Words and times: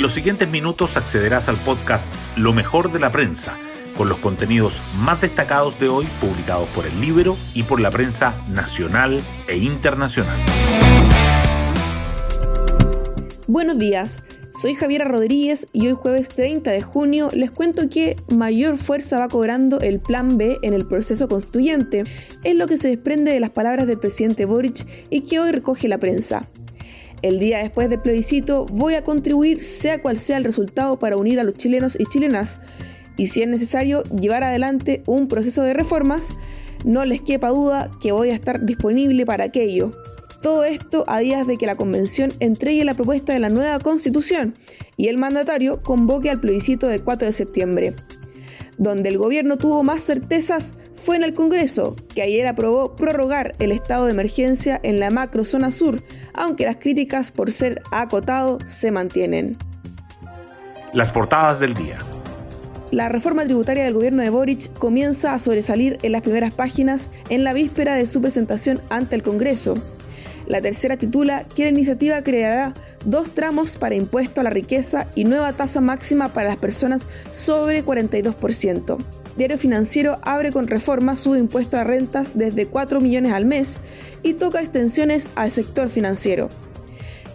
En 0.00 0.02
los 0.02 0.14
siguientes 0.14 0.48
minutos 0.48 0.96
accederás 0.96 1.50
al 1.50 1.58
podcast 1.58 2.08
Lo 2.34 2.54
mejor 2.54 2.90
de 2.90 2.98
la 2.98 3.12
prensa, 3.12 3.58
con 3.98 4.08
los 4.08 4.16
contenidos 4.16 4.80
más 4.96 5.20
destacados 5.20 5.78
de 5.78 5.90
hoy 5.90 6.06
publicados 6.22 6.66
por 6.70 6.86
el 6.86 6.98
libro 7.02 7.36
y 7.52 7.64
por 7.64 7.80
la 7.80 7.90
prensa 7.90 8.34
nacional 8.48 9.20
e 9.46 9.58
internacional. 9.58 10.38
Buenos 13.46 13.78
días. 13.78 14.22
Soy 14.54 14.74
Javiera 14.74 15.04
Rodríguez 15.04 15.68
y 15.74 15.88
hoy 15.88 15.92
jueves 15.92 16.30
30 16.30 16.70
de 16.70 16.80
junio 16.80 17.28
les 17.34 17.50
cuento 17.50 17.90
que 17.90 18.16
mayor 18.34 18.78
fuerza 18.78 19.18
va 19.18 19.28
cobrando 19.28 19.80
el 19.80 20.00
Plan 20.00 20.38
B 20.38 20.60
en 20.62 20.72
el 20.72 20.86
proceso 20.86 21.28
constituyente. 21.28 22.04
Es 22.42 22.54
lo 22.54 22.66
que 22.66 22.78
se 22.78 22.88
desprende 22.88 23.32
de 23.32 23.40
las 23.40 23.50
palabras 23.50 23.86
del 23.86 23.98
presidente 23.98 24.46
Boric 24.46 24.86
y 25.10 25.20
que 25.20 25.40
hoy 25.40 25.52
recoge 25.52 25.88
la 25.88 25.98
prensa. 25.98 26.48
El 27.22 27.38
día 27.38 27.58
después 27.58 27.90
del 27.90 28.00
plebiscito 28.00 28.66
voy 28.66 28.94
a 28.94 29.04
contribuir 29.04 29.62
sea 29.62 30.00
cual 30.00 30.18
sea 30.18 30.38
el 30.38 30.44
resultado 30.44 30.98
para 30.98 31.16
unir 31.16 31.38
a 31.38 31.44
los 31.44 31.54
chilenos 31.54 31.96
y 31.98 32.06
chilenas 32.06 32.58
y 33.16 33.26
si 33.26 33.42
es 33.42 33.48
necesario 33.48 34.02
llevar 34.04 34.42
adelante 34.44 35.02
un 35.04 35.28
proceso 35.28 35.62
de 35.62 35.74
reformas, 35.74 36.30
no 36.86 37.04
les 37.04 37.20
quepa 37.20 37.48
duda 37.48 37.90
que 38.00 38.12
voy 38.12 38.30
a 38.30 38.34
estar 38.34 38.64
disponible 38.64 39.26
para 39.26 39.44
aquello. 39.44 39.92
Todo 40.40 40.64
esto 40.64 41.04
a 41.06 41.18
días 41.18 41.46
de 41.46 41.58
que 41.58 41.66
la 41.66 41.76
convención 41.76 42.32
entregue 42.40 42.82
la 42.86 42.94
propuesta 42.94 43.34
de 43.34 43.40
la 43.40 43.50
nueva 43.50 43.78
constitución 43.78 44.54
y 44.96 45.08
el 45.08 45.18
mandatario 45.18 45.82
convoque 45.82 46.30
al 46.30 46.40
plebiscito 46.40 46.86
del 46.86 47.02
4 47.02 47.26
de 47.26 47.32
septiembre. 47.34 47.94
Donde 48.80 49.10
el 49.10 49.18
gobierno 49.18 49.58
tuvo 49.58 49.82
más 49.82 50.02
certezas 50.02 50.72
fue 50.94 51.14
en 51.14 51.22
el 51.22 51.34
Congreso, 51.34 51.96
que 52.14 52.22
ayer 52.22 52.46
aprobó 52.46 52.96
prorrogar 52.96 53.54
el 53.58 53.72
estado 53.72 54.06
de 54.06 54.12
emergencia 54.12 54.80
en 54.82 54.98
la 54.98 55.10
macro 55.10 55.44
zona 55.44 55.70
sur, 55.70 56.02
aunque 56.32 56.64
las 56.64 56.76
críticas 56.76 57.30
por 57.30 57.52
ser 57.52 57.82
acotado 57.92 58.58
se 58.64 58.90
mantienen. 58.90 59.58
Las 60.94 61.10
portadas 61.10 61.60
del 61.60 61.74
día. 61.74 61.98
La 62.90 63.10
reforma 63.10 63.44
tributaria 63.44 63.84
del 63.84 63.92
gobierno 63.92 64.22
de 64.22 64.30
Boric 64.30 64.72
comienza 64.78 65.34
a 65.34 65.38
sobresalir 65.38 65.98
en 66.00 66.12
las 66.12 66.22
primeras 66.22 66.54
páginas 66.54 67.10
en 67.28 67.44
la 67.44 67.52
víspera 67.52 67.96
de 67.96 68.06
su 68.06 68.22
presentación 68.22 68.80
ante 68.88 69.14
el 69.14 69.22
Congreso. 69.22 69.74
La 70.50 70.60
tercera 70.60 70.96
titula 70.96 71.44
que 71.44 71.62
la 71.62 71.68
iniciativa 71.68 72.22
creará 72.22 72.74
dos 73.04 73.32
tramos 73.34 73.76
para 73.76 73.94
impuesto 73.94 74.40
a 74.40 74.44
la 74.44 74.50
riqueza 74.50 75.06
y 75.14 75.22
nueva 75.22 75.52
tasa 75.52 75.80
máxima 75.80 76.32
para 76.32 76.48
las 76.48 76.56
personas 76.56 77.06
sobre 77.30 77.84
42%. 77.84 78.98
Diario 79.36 79.58
Financiero 79.58 80.18
abre 80.22 80.50
con 80.50 80.66
reforma 80.66 81.14
su 81.14 81.36
impuesto 81.36 81.76
a 81.76 81.84
rentas 81.84 82.32
desde 82.34 82.66
4 82.66 83.00
millones 83.00 83.32
al 83.32 83.44
mes 83.44 83.78
y 84.24 84.34
toca 84.34 84.58
extensiones 84.58 85.30
al 85.36 85.52
sector 85.52 85.88
financiero. 85.88 86.48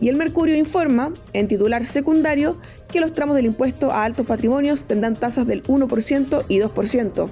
Y 0.00 0.08
el 0.08 0.16
Mercurio 0.16 0.56
informa, 0.56 1.12
en 1.34 1.46
titular 1.46 1.86
secundario, 1.86 2.58
que 2.90 2.98
los 2.98 3.12
tramos 3.12 3.36
del 3.36 3.46
impuesto 3.46 3.92
a 3.92 4.02
altos 4.02 4.26
patrimonios 4.26 4.86
tendrán 4.86 5.14
tasas 5.14 5.46
del 5.46 5.62
1% 5.62 6.46
y 6.48 6.58
2%. 6.58 7.30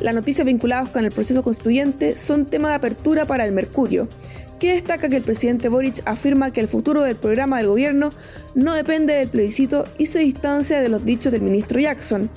Las 0.00 0.14
noticias 0.14 0.46
vinculadas 0.46 0.88
con 0.88 1.04
el 1.04 1.12
proceso 1.12 1.42
constituyente 1.42 2.16
son 2.16 2.46
tema 2.46 2.70
de 2.70 2.74
apertura 2.74 3.26
para 3.26 3.44
el 3.44 3.52
Mercurio, 3.52 4.08
que 4.58 4.72
destaca 4.72 5.10
que 5.10 5.16
el 5.16 5.22
presidente 5.22 5.68
Boric 5.68 6.02
afirma 6.06 6.52
que 6.52 6.60
el 6.60 6.68
futuro 6.68 7.02
del 7.02 7.16
programa 7.16 7.58
del 7.58 7.66
gobierno 7.66 8.10
no 8.54 8.74
depende 8.74 9.12
del 9.12 9.28
plebiscito 9.28 9.84
y 9.98 10.06
se 10.06 10.20
distancia 10.20 10.80
de 10.80 10.88
los 10.88 11.04
dichos 11.04 11.32
del 11.32 11.42
ministro 11.42 11.80
Jackson. 11.80 12.30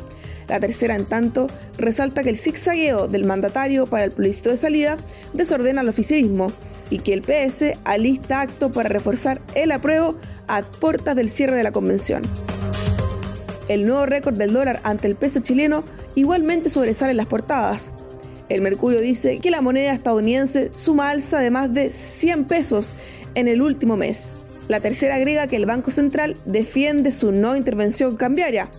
La 0.49 0.59
tercera, 0.59 0.95
en 0.95 1.05
tanto, 1.05 1.47
resalta 1.77 2.21
que 2.21 2.29
el 2.29 2.37
zigzagueo 2.37 3.07
del 3.07 3.23
mandatario 3.23 3.87
para 3.87 4.03
el 4.03 4.11
plebiscito 4.11 4.49
de 4.49 4.57
salida 4.57 4.97
desordena 5.33 5.81
el 5.81 5.89
oficialismo 5.89 6.51
y 6.89 6.99
que 6.99 7.13
el 7.13 7.21
PS 7.21 7.77
alista 7.85 8.41
acto 8.41 8.73
para 8.73 8.89
reforzar 8.89 9.39
el 9.55 9.71
apruebo 9.71 10.17
a 10.49 10.63
puertas 10.63 11.15
del 11.15 11.29
cierre 11.29 11.55
de 11.55 11.63
la 11.63 11.71
convención. 11.71 12.23
El 13.69 13.85
nuevo 13.85 14.05
récord 14.05 14.37
del 14.37 14.51
dólar 14.51 14.81
ante 14.83 15.07
el 15.07 15.15
peso 15.15 15.39
chileno 15.39 15.85
igualmente 16.15 16.69
sobresale 16.69 17.11
en 17.11 17.17
las 17.17 17.27
portadas. 17.27 17.93
El 18.49 18.61
Mercurio 18.61 19.01
dice 19.01 19.39
que 19.39 19.51
la 19.51 19.61
moneda 19.61 19.93
estadounidense 19.93 20.69
suma 20.73 21.09
alza 21.09 21.39
de 21.39 21.49
más 21.49 21.73
de 21.73 21.91
100 21.91 22.45
pesos 22.45 22.93
en 23.35 23.47
el 23.47 23.61
último 23.61 23.97
mes. 23.97 24.33
La 24.67 24.79
tercera 24.79 25.15
agrega 25.15 25.47
que 25.47 25.55
el 25.55 25.65
Banco 25.65 25.91
Central 25.91 26.37
defiende 26.45 27.11
su 27.11 27.31
no 27.31 27.55
intervención 27.55 28.15
cambiaria. 28.15 28.69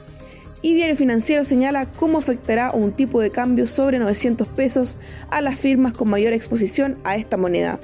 Y 0.63 0.75
Diario 0.75 0.97
Financiero 0.97 1.45
señala 1.45 1.93
cómo 1.93 2.19
afectará 2.19 2.71
un 2.73 2.93
tipo 2.93 3.21
de 3.21 3.31
cambio 3.31 3.67
sobre 3.67 3.99
900 3.99 4.49
pesos 4.49 4.99
a 5.31 5.43
las 5.43 5.59
firmas 5.59 5.93
con 5.93 6.09
mayor 6.09 6.33
exposición 6.33 6.97
a 7.05 7.17
esta 7.17 7.37
moneda. 7.37 7.79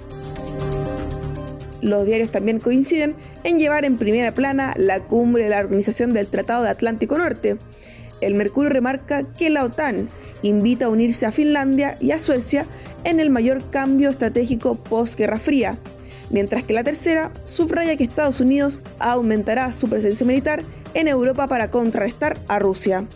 Los 1.83 2.06
diarios 2.06 2.31
también 2.31 2.59
coinciden 2.59 3.15
en 3.44 3.59
llevar 3.59 3.84
en 3.84 3.99
primera 3.99 4.33
plana 4.33 4.75
la 4.77 5.00
cumbre 5.00 5.44
de 5.44 5.50
la 5.50 5.60
Organización 5.60 6.12
del 6.12 6.27
Tratado 6.27 6.62
de 6.62 6.71
Atlántico 6.71 7.19
Norte. 7.19 7.59
El 8.21 8.35
Mercurio 8.35 8.71
remarca 8.71 9.25
que 9.25 9.51
la 9.51 9.65
OTAN 9.65 10.09
invita 10.43 10.87
a 10.87 10.89
unirse 10.91 11.27
a 11.27 11.33
Finlandia 11.33 11.97
y 12.01 12.11
a 12.11 12.19
Suecia 12.19 12.67
en 13.05 13.21
el 13.21 13.31
mayor 13.31 13.71
cambio 13.71 14.11
estratégico 14.11 14.75
post-Guerra 14.77 15.39
Fría, 15.39 15.79
mientras 16.31 16.63
que 16.63 16.75
la 16.75 16.85
tercera 16.85 17.33
subraya 17.45 17.97
que 17.97 18.05
Estados 18.05 18.41
Unidos 18.41 18.83
aumentará 18.99 19.73
su 19.73 19.89
presencia 19.89 20.27
militar 20.27 20.63
en 20.95 21.09
Europa 21.09 21.47
para 21.47 21.71
contrarrestar 21.71 22.39
a 22.49 22.59
Rusia. 22.59 23.07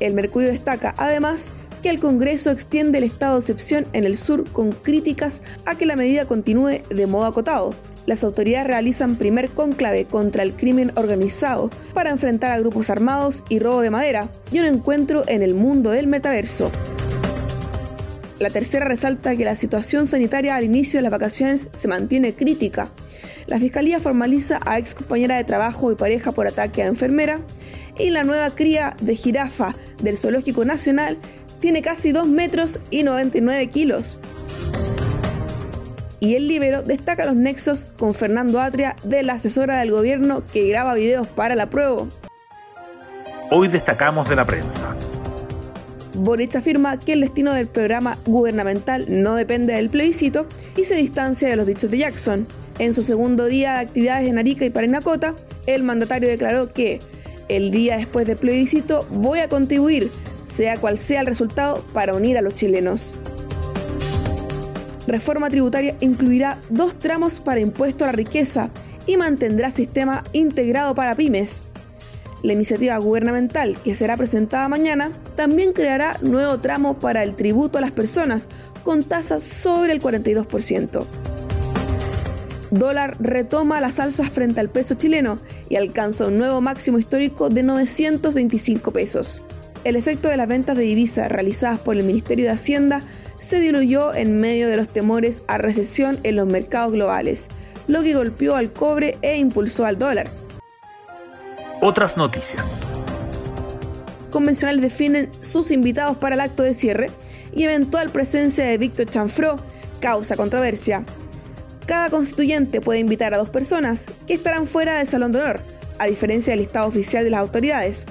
El 0.00 0.14
Mercurio 0.14 0.48
destaca 0.48 0.94
además 0.98 1.52
que 1.82 1.90
el 1.90 2.00
Congreso 2.00 2.50
extiende 2.50 2.98
el 2.98 3.04
estado 3.04 3.34
de 3.34 3.40
excepción 3.40 3.86
en 3.92 4.04
el 4.04 4.16
sur 4.16 4.50
con 4.50 4.72
críticas 4.72 5.42
a 5.64 5.76
que 5.76 5.86
la 5.86 5.96
medida 5.96 6.26
continúe 6.26 6.82
de 6.90 7.06
modo 7.06 7.26
acotado. 7.26 7.74
Las 8.06 8.22
autoridades 8.22 8.68
realizan 8.68 9.16
primer 9.16 9.50
cónclave 9.50 10.04
contra 10.06 10.44
el 10.44 10.54
crimen 10.54 10.92
organizado 10.94 11.70
para 11.92 12.10
enfrentar 12.10 12.52
a 12.52 12.58
grupos 12.58 12.88
armados 12.88 13.42
y 13.48 13.58
robo 13.58 13.80
de 13.80 13.90
madera 13.90 14.30
y 14.52 14.60
un 14.60 14.66
encuentro 14.66 15.24
en 15.26 15.42
el 15.42 15.54
mundo 15.54 15.90
del 15.90 16.06
metaverso. 16.06 16.70
La 18.38 18.50
tercera 18.50 18.86
resalta 18.86 19.36
que 19.36 19.44
la 19.44 19.56
situación 19.56 20.06
sanitaria 20.06 20.54
al 20.54 20.64
inicio 20.64 20.98
de 20.98 21.02
las 21.02 21.10
vacaciones 21.10 21.68
se 21.72 21.88
mantiene 21.88 22.34
crítica. 22.34 22.90
La 23.46 23.58
fiscalía 23.58 23.98
formaliza 23.98 24.60
a 24.64 24.78
ex 24.78 24.94
compañera 24.94 25.36
de 25.36 25.44
trabajo 25.44 25.90
y 25.90 25.96
pareja 25.96 26.32
por 26.32 26.46
ataque 26.46 26.82
a 26.82 26.86
enfermera 26.86 27.40
y 27.98 28.10
la 28.10 28.24
nueva 28.24 28.50
cría 28.50 28.94
de 29.00 29.16
jirafa 29.16 29.74
del 30.00 30.18
Zoológico 30.18 30.64
Nacional 30.64 31.18
tiene 31.60 31.82
casi 31.82 32.12
2 32.12 32.28
metros 32.28 32.78
y 32.90 33.02
99 33.02 33.68
kilos. 33.68 34.18
Y 36.20 36.34
el 36.34 36.48
Libero 36.48 36.82
destaca 36.82 37.26
los 37.26 37.36
nexos 37.36 37.86
con 37.98 38.14
Fernando 38.14 38.60
Atria 38.60 38.96
de 39.02 39.22
la 39.22 39.34
asesora 39.34 39.78
del 39.78 39.90
gobierno 39.90 40.42
que 40.52 40.68
graba 40.68 40.94
videos 40.94 41.28
para 41.28 41.54
la 41.54 41.68
prueba. 41.68 42.06
Hoy 43.50 43.68
destacamos 43.68 44.28
de 44.28 44.36
la 44.36 44.44
prensa. 44.44 44.96
Boric 46.14 46.56
afirma 46.56 46.98
que 46.98 47.12
el 47.12 47.20
destino 47.20 47.52
del 47.52 47.66
programa 47.66 48.18
gubernamental 48.24 49.04
no 49.08 49.34
depende 49.34 49.74
del 49.74 49.90
plebiscito 49.90 50.46
y 50.76 50.84
se 50.84 50.96
distancia 50.96 51.48
de 51.48 51.56
los 51.56 51.66
dichos 51.66 51.90
de 51.90 51.98
Jackson. 51.98 52.46
En 52.78 52.94
su 52.94 53.02
segundo 53.02 53.44
día 53.44 53.74
de 53.74 53.80
actividades 53.80 54.28
en 54.28 54.38
Arica 54.38 54.64
y 54.64 54.70
Parinacota, 54.70 55.34
el 55.66 55.82
mandatario 55.82 56.28
declaró 56.28 56.72
que 56.72 57.00
el 57.48 57.70
día 57.70 57.98
después 57.98 58.26
del 58.26 58.36
plebiscito 58.36 59.06
voy 59.10 59.40
a 59.40 59.48
contribuir 59.48 60.10
sea 60.46 60.78
cual 60.78 60.98
sea 60.98 61.20
el 61.20 61.26
resultado, 61.26 61.84
para 61.92 62.14
unir 62.14 62.38
a 62.38 62.42
los 62.42 62.54
chilenos. 62.54 63.14
Reforma 65.06 65.50
tributaria 65.50 65.96
incluirá 66.00 66.60
dos 66.68 66.98
tramos 66.98 67.38
para 67.38 67.60
impuesto 67.60 68.04
a 68.04 68.08
la 68.08 68.12
riqueza 68.12 68.70
y 69.06 69.16
mantendrá 69.16 69.70
sistema 69.70 70.24
integrado 70.32 70.94
para 70.94 71.14
pymes. 71.14 71.62
La 72.42 72.52
iniciativa 72.52 72.96
gubernamental, 72.98 73.76
que 73.82 73.94
será 73.94 74.16
presentada 74.16 74.68
mañana, 74.68 75.12
también 75.36 75.72
creará 75.72 76.18
nuevo 76.22 76.58
tramo 76.58 76.98
para 76.98 77.22
el 77.22 77.34
tributo 77.34 77.78
a 77.78 77.80
las 77.80 77.92
personas 77.92 78.48
con 78.82 79.04
tasas 79.04 79.42
sobre 79.42 79.92
el 79.92 80.02
42%. 80.02 81.04
Dólar 82.72 83.16
retoma 83.20 83.80
las 83.80 84.00
alzas 84.00 84.28
frente 84.28 84.60
al 84.60 84.68
peso 84.68 84.96
chileno 84.96 85.38
y 85.68 85.76
alcanza 85.76 86.26
un 86.26 86.36
nuevo 86.36 86.60
máximo 86.60 86.98
histórico 86.98 87.48
de 87.48 87.62
925 87.62 88.92
pesos 88.92 89.42
el 89.88 89.94
efecto 89.94 90.28
de 90.28 90.36
las 90.36 90.48
ventas 90.48 90.76
de 90.76 90.82
divisas 90.82 91.30
realizadas 91.30 91.78
por 91.78 91.96
el 91.96 92.02
Ministerio 92.02 92.46
de 92.46 92.50
Hacienda 92.50 93.02
se 93.38 93.60
diluyó 93.60 94.14
en 94.14 94.40
medio 94.40 94.66
de 94.68 94.76
los 94.76 94.88
temores 94.88 95.44
a 95.46 95.58
recesión 95.58 96.18
en 96.24 96.34
los 96.34 96.46
mercados 96.48 96.92
globales, 96.92 97.48
lo 97.86 98.02
que 98.02 98.14
golpeó 98.14 98.56
al 98.56 98.72
cobre 98.72 99.16
e 99.22 99.36
impulsó 99.36 99.86
al 99.86 99.96
dólar. 99.96 100.28
Otras 101.80 102.16
noticias. 102.16 102.80
Convencionales 104.30 104.82
definen 104.82 105.30
sus 105.38 105.70
invitados 105.70 106.16
para 106.16 106.34
el 106.34 106.40
acto 106.40 106.64
de 106.64 106.74
cierre 106.74 107.12
y 107.54 107.62
eventual 107.62 108.10
presencia 108.10 108.64
de 108.64 108.78
Víctor 108.78 109.08
Chanfró 109.08 109.56
causa 110.00 110.36
controversia. 110.36 111.04
Cada 111.86 112.10
constituyente 112.10 112.80
puede 112.80 112.98
invitar 112.98 113.34
a 113.34 113.38
dos 113.38 113.50
personas 113.50 114.06
que 114.26 114.34
estarán 114.34 114.66
fuera 114.66 114.98
del 114.98 115.06
Salón 115.06 115.30
de 115.30 115.38
Honor, 115.38 115.60
a 116.00 116.06
diferencia 116.06 116.50
del 116.50 116.60
listado 116.60 116.88
oficial 116.88 117.22
de 117.22 117.30
las 117.30 117.40
autoridades. 117.40 118.04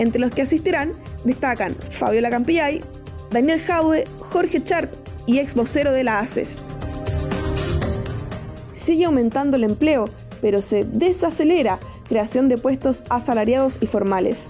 Entre 0.00 0.18
los 0.18 0.32
que 0.32 0.42
asistirán 0.42 0.92
destacan 1.24 1.74
Fabiola 1.74 2.30
Campillay, 2.30 2.82
Daniel 3.30 3.60
Jaue, 3.60 4.06
Jorge 4.18 4.64
Charp 4.64 4.90
y 5.26 5.38
ex 5.38 5.54
vocero 5.54 5.92
de 5.92 6.04
la 6.04 6.20
ACES. 6.20 6.62
Sigue 8.72 9.04
aumentando 9.04 9.56
el 9.56 9.64
empleo. 9.64 10.08
pero 10.40 10.62
se 10.62 10.84
desacelera 10.84 11.78
creación 12.08 12.48
de 12.48 12.56
puestos 12.56 13.04
asalariados 13.10 13.76
y 13.82 13.86
formales. 13.86 14.46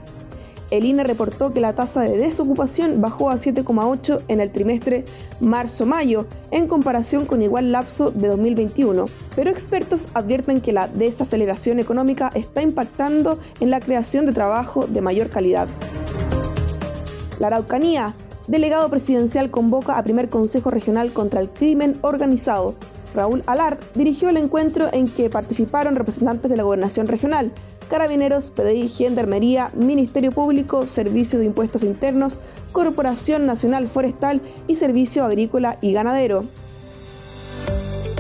El 0.71 0.85
INE 0.85 1.03
reportó 1.03 1.53
que 1.53 1.61
la 1.61 1.75
tasa 1.75 2.03
de 2.03 2.17
desocupación 2.17 3.01
bajó 3.01 3.31
a 3.31 3.35
7,8 3.35 4.23
en 4.29 4.41
el 4.41 4.53
trimestre 4.53 5.05
marzo-mayo 5.41 6.27
en 6.53 6.69
comparación 6.69 7.27
con 7.27 7.43
igual 7.43 7.73
lapso 7.73 8.13
de 8.13 8.29
2021, 8.29 9.07
pero 9.35 9.51
expertos 9.51 10.09
advierten 10.15 10.61
que 10.61 10.73
la 10.73 10.87
desaceleración 10.87 11.81
económica 11.81 12.31
está 12.35 12.63
impactando 12.63 13.39
en 13.59 13.71
la 13.71 13.81
creación 13.81 14.27
de 14.27 14.33
trabajo 14.33 14.87
de 14.87 15.01
mayor 15.01 15.29
calidad. 15.29 15.67
La 17.41 17.49
Araucanía, 17.49 18.15
delegado 18.47 18.89
presidencial 18.91 19.51
convoca 19.51 19.99
a 19.99 20.03
primer 20.05 20.29
Consejo 20.29 20.71
Regional 20.71 21.13
contra 21.13 21.41
el 21.41 21.49
Crimen 21.49 21.99
Organizado. 22.03 22.77
Raúl 23.15 23.43
Alard 23.47 23.79
dirigió 23.95 24.29
el 24.29 24.37
encuentro 24.37 24.89
en 24.93 25.09
que 25.09 25.31
participaron 25.31 25.97
representantes 25.97 26.51
de 26.51 26.57
la 26.57 26.63
Gobernación 26.63 27.07
Regional, 27.07 27.53
Carabineros, 27.89 28.51
PDI, 28.51 28.89
Gendarmería, 28.89 29.71
Ministerio 29.75 30.31
Público, 30.31 30.87
Servicio 30.87 31.39
de 31.39 31.47
Impuestos 31.47 31.83
Internos, 31.83 32.39
Corporación 32.73 33.47
Nacional 33.47 33.89
Forestal 33.89 34.41
y 34.69 34.77
Servicio 34.77 35.25
Agrícola 35.25 35.77
y 35.81 35.93
Ganadero. 35.93 36.45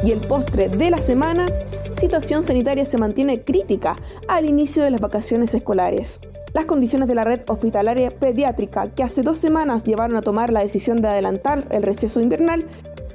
Y 0.03 0.11
el 0.11 0.21
postre 0.21 0.69
de 0.69 0.91
la 0.91 1.01
semana, 1.01 1.47
situación 1.93 2.45
sanitaria 2.45 2.85
se 2.85 2.99
mantiene 2.99 3.43
crítica 3.43 3.97
al 4.29 4.49
inicio 4.49 4.83
de 4.83 4.91
las 4.91 5.01
vacaciones 5.01 5.55
escolares. 5.55 6.21
Las 6.53 6.65
condiciones 6.65 7.07
de 7.07 7.15
la 7.15 7.23
red 7.23 7.43
hospitalaria 7.47 8.11
pediátrica, 8.11 8.89
que 8.91 9.05
hace 9.05 9.23
dos 9.23 9.39
semanas 9.39 9.85
llevaron 9.85 10.17
a 10.17 10.23
tomar 10.23 10.53
la 10.53 10.61
decisión 10.61 11.01
de 11.01 11.07
adelantar 11.07 11.69
el 11.71 11.85
receso 11.85 12.21
invernal, 12.21 12.67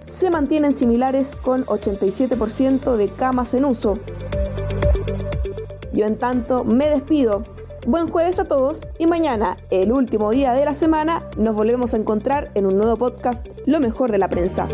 se 0.07 0.29
mantienen 0.29 0.73
similares 0.73 1.35
con 1.35 1.65
87% 1.65 2.95
de 2.95 3.09
camas 3.09 3.53
en 3.53 3.65
uso. 3.65 3.99
Yo 5.93 6.05
en 6.05 6.17
tanto 6.17 6.63
me 6.63 6.87
despido. 6.87 7.43
Buen 7.87 8.09
jueves 8.09 8.39
a 8.39 8.45
todos 8.45 8.87
y 8.97 9.05
mañana, 9.05 9.57
el 9.69 9.91
último 9.91 10.31
día 10.31 10.53
de 10.53 10.65
la 10.65 10.73
semana, 10.73 11.29
nos 11.37 11.55
volvemos 11.55 11.93
a 11.93 11.97
encontrar 11.97 12.51
en 12.55 12.65
un 12.65 12.77
nuevo 12.77 12.97
podcast, 12.97 13.45
Lo 13.65 13.79
mejor 13.79 14.11
de 14.11 14.17
la 14.17 14.27
prensa. 14.27 14.67